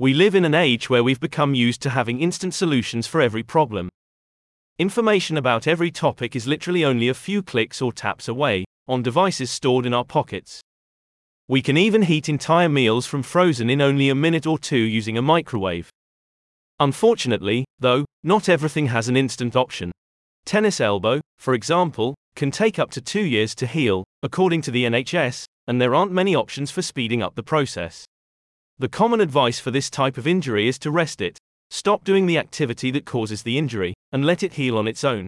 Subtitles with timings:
[0.00, 3.42] We live in an age where we've become used to having instant solutions for every
[3.42, 3.88] problem.
[4.78, 9.50] Information about every topic is literally only a few clicks or taps away, on devices
[9.50, 10.60] stored in our pockets.
[11.48, 15.18] We can even heat entire meals from frozen in only a minute or two using
[15.18, 15.90] a microwave.
[16.78, 19.90] Unfortunately, though, not everything has an instant option.
[20.44, 24.84] Tennis elbow, for example, can take up to two years to heal, according to the
[24.84, 28.04] NHS, and there aren't many options for speeding up the process.
[28.80, 31.36] The common advice for this type of injury is to rest it,
[31.68, 35.26] stop doing the activity that causes the injury, and let it heal on its own.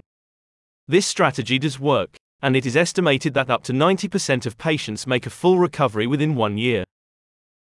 [0.87, 5.27] This strategy does work, and it is estimated that up to 90% of patients make
[5.27, 6.85] a full recovery within one year.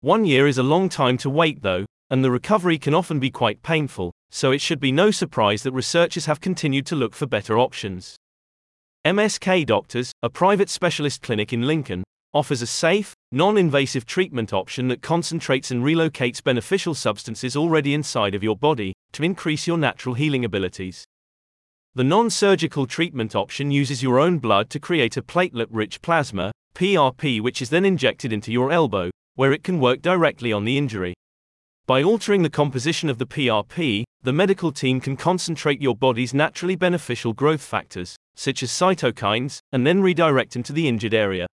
[0.01, 3.31] One year is a long time to wait, though, and the recovery can often be
[3.31, 7.25] quite painful, so it should be no surprise that researchers have continued to look for
[7.25, 8.15] better options.
[9.03, 12.03] MSK Doctors, a private specialist clinic in Lincoln,
[12.33, 18.35] offers a safe, non invasive treatment option that concentrates and relocates beneficial substances already inside
[18.35, 21.05] of your body to increase your natural healing abilities.
[21.93, 26.51] The non surgical treatment option uses your own blood to create a platelet rich plasma,
[26.73, 30.77] PRP, which is then injected into your elbow, where it can work directly on the
[30.77, 31.13] injury.
[31.87, 36.75] By altering the composition of the PRP, the medical team can concentrate your body's naturally
[36.77, 41.47] beneficial growth factors, such as cytokines, and then redirect them to the injured area.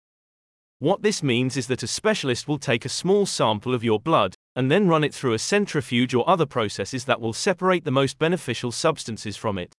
[0.81, 4.34] What this means is that a specialist will take a small sample of your blood,
[4.55, 8.17] and then run it through a centrifuge or other processes that will separate the most
[8.17, 9.73] beneficial substances from it.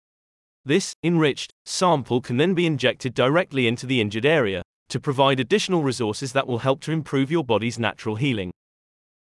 [0.66, 5.84] This, enriched, sample can then be injected directly into the injured area, to provide additional
[5.84, 8.52] resources that will help to improve your body's natural healing.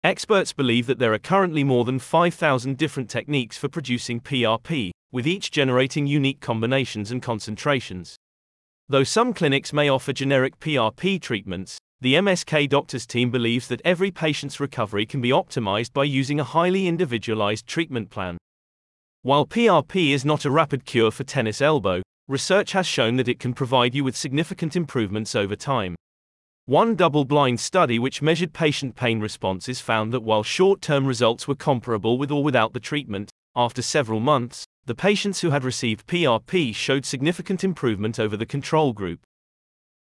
[0.04, 5.26] Experts believe that there are currently more than 5,000 different techniques for producing PRP, with
[5.26, 8.18] each generating unique combinations and concentrations.
[8.88, 14.12] Though some clinics may offer generic PRP treatments, the MSK doctors team believes that every
[14.12, 18.38] patient's recovery can be optimized by using a highly individualized treatment plan.
[19.24, 23.40] While PRP is not a rapid cure for tennis elbow, research has shown that it
[23.40, 25.96] can provide you with significant improvements over time.
[26.68, 31.48] One double blind study which measured patient pain responses found that while short term results
[31.48, 36.06] were comparable with or without the treatment, after several months, the patients who had received
[36.06, 39.20] PRP showed significant improvement over the control group.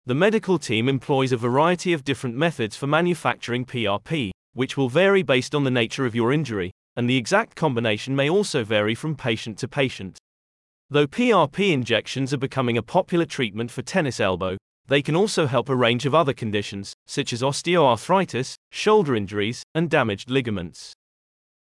[0.07, 5.25] The medical team employs a variety of different methods for manufacturing PRP, which will vary
[5.25, 9.17] based on the nature of your injury, and the exact combination may also vary from
[9.17, 10.17] patient to patient.
[10.91, 14.57] Though PRP injections are becoming a popular treatment for tennis elbow,
[14.87, 19.91] they can also help a range of other conditions, such as osteoarthritis, shoulder injuries, and
[19.91, 20.95] damaged ligaments.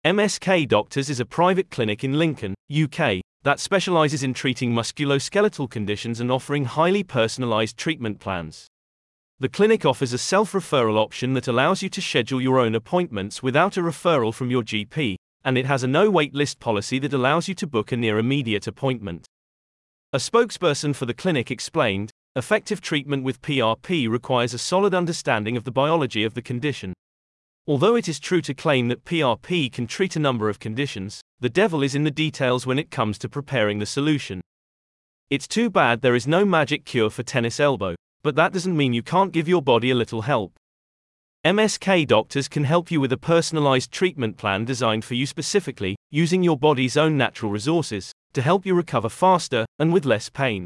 [0.03, 6.19] MSK Doctors is a private clinic in Lincoln, UK, that specializes in treating musculoskeletal conditions
[6.19, 8.65] and offering highly personalized treatment plans.
[9.39, 13.43] The clinic offers a self referral option that allows you to schedule your own appointments
[13.43, 17.13] without a referral from your GP, and it has a no wait list policy that
[17.13, 19.27] allows you to book a near immediate appointment.
[20.13, 25.63] A spokesperson for the clinic explained effective treatment with PRP requires a solid understanding of
[25.63, 26.95] the biology of the condition.
[27.67, 31.49] Although it is true to claim that PRP can treat a number of conditions, the
[31.49, 34.41] devil is in the details when it comes to preparing the solution.
[35.29, 38.93] It's too bad there is no magic cure for tennis elbow, but that doesn't mean
[38.93, 40.53] you can't give your body a little help.
[41.45, 46.41] MSK doctors can help you with a personalized treatment plan designed for you specifically, using
[46.41, 50.65] your body's own natural resources, to help you recover faster and with less pain.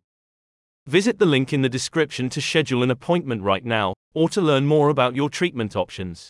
[0.88, 4.66] Visit the link in the description to schedule an appointment right now, or to learn
[4.66, 6.30] more about your treatment options.